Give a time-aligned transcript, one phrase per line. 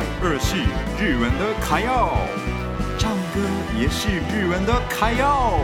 [0.00, 0.56] 爱日系
[0.98, 2.16] 日文的卡耀，
[2.98, 3.40] 唱歌
[3.78, 5.58] 也是日文的卡耀，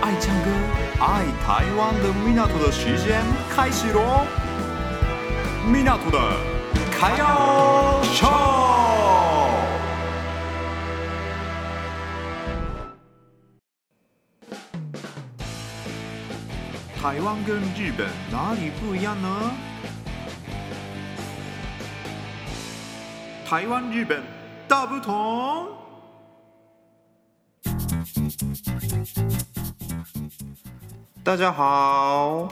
[0.00, 0.50] 爱唱歌
[0.98, 3.22] 爱台湾的米娜图的时间
[3.54, 4.24] 开始喽，
[5.70, 6.18] 米娜图的
[6.90, 8.26] 卡耀秀。
[16.98, 19.50] 台湾跟日本哪里不一样呢？
[23.54, 24.20] 台湾、日本
[24.66, 25.68] 大不同。
[31.22, 32.48] 大家好，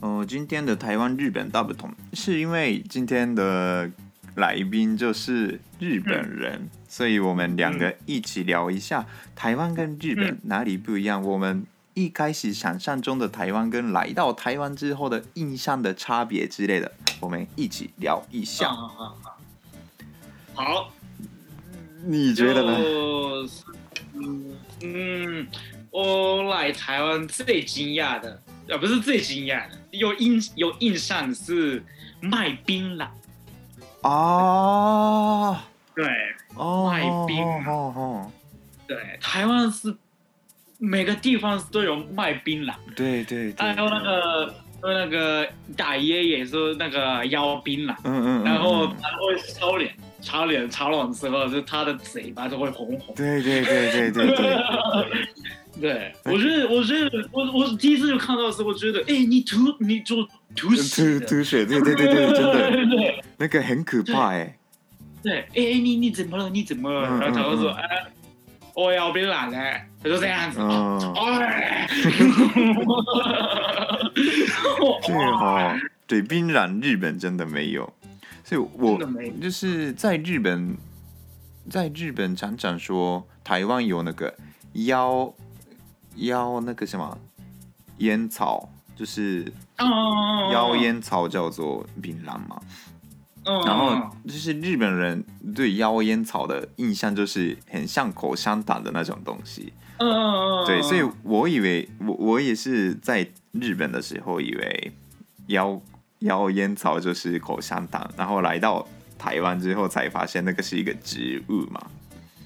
[0.00, 3.88] 呃，今天的台湾、日本大不同，是因为今天的
[4.34, 11.22] 来宾就是日本人，嗯、所以我们两个一起聊一下台湾跟日本哪里不一样。
[11.22, 11.64] 嗯、我们
[11.94, 16.90] 一开始想象中的台湾跟来到台湾之后的印象的差别之类的。
[17.20, 18.70] 我们一起聊一下。
[20.54, 20.92] 好，
[22.04, 22.78] 你觉得呢？
[24.14, 25.48] 嗯，嗯，
[25.90, 31.84] 我来台湾最惊讶的，呃，不是最惊讶的，有印有印象的是
[32.20, 33.08] 卖槟榔。
[34.02, 35.56] 哦，
[35.94, 36.06] 对，
[36.54, 37.70] 哦，卖槟榔。
[37.70, 38.30] 哦，
[38.86, 39.96] 对，台湾是
[40.78, 42.74] 每个地方都有卖槟榔。
[42.94, 43.74] 对对对。
[43.74, 44.54] 还有那个。
[44.80, 53.14] 说那个大爷也是那个妖兵嘛，嗯嗯，然后他会烧脸，擦脸擦完之后，就他的嘴巴就会红红。
[53.14, 54.58] 对对对对对对。
[55.80, 60.16] 对，我觉得，我觉得，我我第一次就看到的时候，我觉得，哎，你吐，你就
[60.56, 64.58] 吐血，吐血，对对对对，真的，对， 那个很可怕哎。
[65.22, 66.50] 对，哎哎，你你怎么了？
[66.50, 67.02] 你怎么了？
[67.20, 68.06] 然后他就说，哎，
[68.74, 70.58] 我要槟榔嘞，他就这样子。
[71.40, 71.86] 哎。
[75.06, 77.92] 对哈，对冰染，日本真的没有，
[78.44, 78.98] 所以我
[79.40, 80.76] 就是在日本，
[81.70, 84.34] 在日本常常说台湾有那个
[84.72, 85.32] 妖
[86.16, 87.18] 妖那个什么
[87.98, 89.52] 烟草，就是
[90.52, 92.60] 妖烟草叫做槟榔嘛，
[93.44, 103.28] 然后就是日本人对妖烟草的印象就是很像口香糖的那种东西，嗯对，所以我以为我我也是在。
[103.52, 104.92] 日本的时候以为
[105.46, 105.80] 妖
[106.20, 108.86] 妖烟草就是口香糖，然后来到
[109.18, 111.90] 台湾之后才发现那个是一个植物嘛。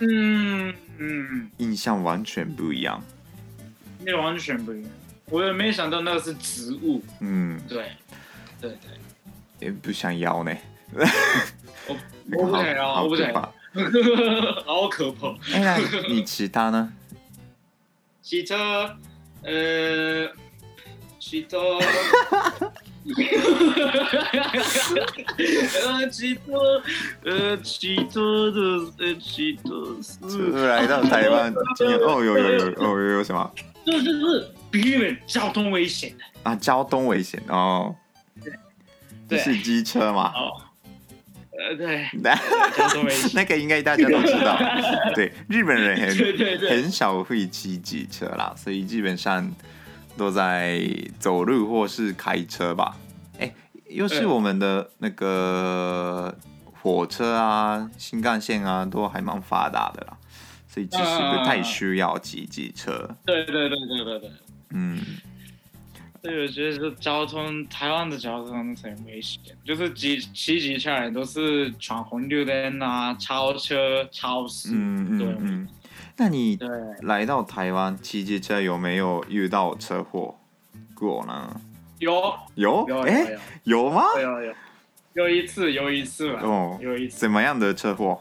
[0.00, 3.00] 嗯嗯，印象完全不一样。
[4.00, 4.90] 那完全不一样，
[5.30, 7.04] 我也没想到那个是植物。
[7.20, 7.90] 嗯，对
[8.60, 10.52] 对对，也不像妖呢。
[10.94, 11.96] 我
[12.38, 13.52] 我不想要，我不想要，
[14.64, 15.28] 好可怕。
[15.52, 15.76] 哎，那
[16.08, 16.92] 你其他呢？
[18.22, 18.96] 其他
[19.42, 20.26] 呃。
[21.18, 21.80] 其他，呃，
[26.08, 26.40] 其他，
[27.24, 28.04] 呃，其他
[28.52, 28.60] 的，
[29.00, 29.70] 呃，其他
[30.28, 33.50] 是来到台湾，今天哦，有有有哦，有有什么？
[33.84, 37.92] 这就是避免交通危险的啊，交通危险哦，
[39.28, 40.32] 对，是机车嘛？
[40.32, 40.62] 哦，
[41.58, 42.06] 呃， 对，
[43.34, 44.58] 那个应该大家都知道。
[45.14, 49.50] 对，日本人很很少会骑机车啦，所以基本上。
[50.18, 50.80] 都在
[51.18, 52.96] 走路或是开车吧，
[53.38, 53.52] 哎，
[53.90, 56.34] 又是我们的那个
[56.72, 60.16] 火车啊、新干线啊，都还蛮发达的啦，
[60.66, 63.14] 所以其实不太需要骑机车。
[63.26, 64.30] 对对对对对对，
[64.70, 64.98] 嗯，
[66.26, 75.68] 所以我觉得是交通，台湾的交通很危险，就是骑骑机车人都是闯红绿灯啊、超车、超时，嗯嗯嗯。
[76.16, 76.58] 那你
[77.02, 80.36] 来到台湾骑机车有没有遇到车祸
[80.94, 81.60] 过呢？
[82.00, 84.02] 有有有哎有吗？
[84.20, 84.54] 有有
[85.12, 88.20] 有一次有一次哦有一次怎么样的车祸？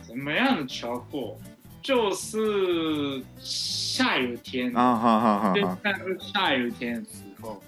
[0.00, 1.36] 怎么样的车祸？
[1.84, 5.52] 就是下雨天啊哈哈哈！
[5.54, 5.60] 就
[6.08, 7.62] 是下雨天的时候，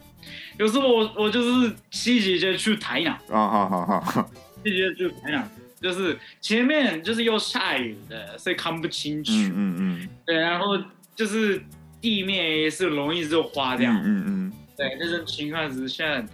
[0.59, 4.31] 有时候我我就是骑机车去台南啊哈哈哈！
[4.65, 5.49] 骑机车去台南。
[5.79, 9.31] 就是前面就是又下雨的，所以看不清楚。
[9.33, 10.79] 嗯嗯，嗯对，然后
[11.15, 11.63] 就是
[12.01, 13.93] 地面也是容易就花掉。
[13.93, 16.25] 嗯嗯，嗯对，那种情况之下，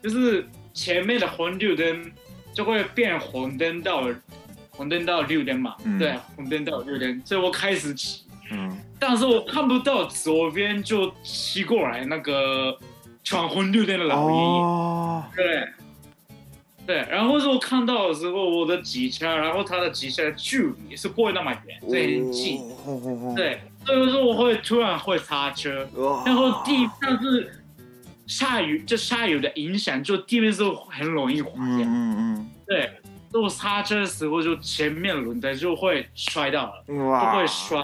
[0.00, 2.12] 就是前面的红绿灯
[2.54, 4.08] 就会变红灯到
[4.82, 5.76] 红灯到绿灯嘛。
[5.84, 8.24] 嗯、对，红灯到绿灯，所以我开始骑。
[8.50, 8.76] 嗯。
[8.98, 12.76] 但是我看不到左边就骑过来那个
[13.22, 14.42] 闯红绿灯的老爷爷。
[14.42, 15.24] 哦。
[15.36, 15.68] 对。
[16.84, 22.60] 对，然后是我看到的时候，我的机车，然后他的机车的距离也是不会那么远，所以很近。
[23.36, 25.88] 对，所以说我会突然会刹车，
[26.26, 27.62] 然后地上是
[28.26, 31.86] 下雨，就下雨的影响，就地面是很容易滑掉。
[31.86, 32.50] 嗯嗯嗯。
[32.66, 32.90] 对，
[33.32, 37.80] 如果刹车的时候，就前面轮胎就会摔到了，哇就会摔。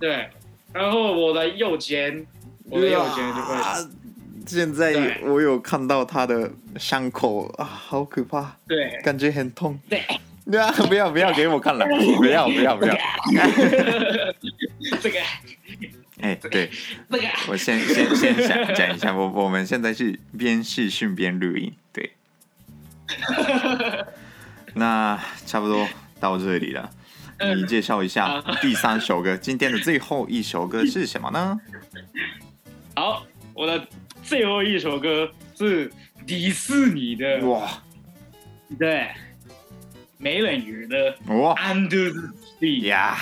[0.00, 0.28] 对，
[0.72, 2.26] 然后我的右肩，
[2.64, 3.56] 我的右肩就会。
[4.46, 8.56] 现在我有看到他的伤口啊，好可怕。
[8.66, 9.78] 对，感觉很痛。
[9.88, 10.02] 对。
[10.50, 11.86] 对啊，不要不要给我看了，
[12.18, 12.92] 不要不要不要。
[15.00, 15.20] 这个，
[16.20, 16.68] 哎，对，
[17.08, 22.14] 这个，我先先先讲讲一下，我我们现在是边视讯边录音，对。
[24.74, 25.86] 那差不多
[26.18, 26.90] 到这里了，
[27.56, 31.60] 你介绍一下第三首歌，今天的最后一首歌是什么呢？
[32.96, 33.86] 好，我的
[34.22, 35.90] 最后一首歌是
[36.26, 37.38] 迪士尼的。
[37.46, 37.82] 哇，
[38.78, 39.08] 对。
[40.18, 41.12] 美人鱼的
[41.56, 42.28] 《Under the
[42.60, 43.18] Sea》呀，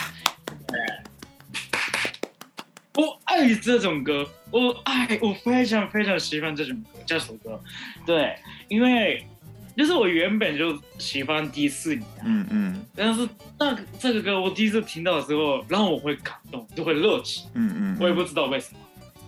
[2.94, 7.58] 我爱这种歌，我爱，我非常非常喜欢这种歌，这首歌，
[8.05, 8.37] 对，
[8.69, 9.26] 因为
[9.76, 13.28] 就是我原本就喜欢迪士尼，嗯嗯，但是
[13.58, 18.78] 那这个歌我第一次听到的时候，让我会感动，就会热情，嗯嗯，我也不知道为什么，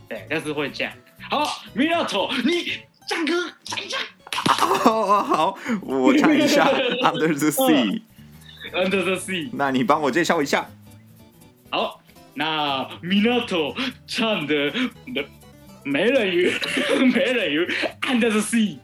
[0.08, 0.92] 对，但是会这样。
[1.30, 2.72] 好，米纳托，你
[3.08, 3.32] 唱歌
[3.64, 3.96] 唱一下。
[4.34, 6.66] 好，好，我唱一下
[7.00, 8.00] 《Under the Sea》。
[8.72, 9.48] Under the Sea。
[9.52, 10.68] 那你帮我介绍一下。
[11.70, 12.02] 好，
[12.34, 13.74] 那米纳托
[14.06, 14.70] 唱的
[15.14, 15.24] 的
[15.84, 16.50] 美人鱼，
[17.14, 17.64] 美人鱼
[18.02, 18.76] 《Under the Sea》。